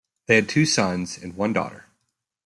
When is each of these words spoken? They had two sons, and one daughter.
They 0.25 0.33
had 0.33 0.49
two 0.49 0.65
sons, 0.65 1.15
and 1.19 1.35
one 1.37 1.53
daughter. 1.53 1.85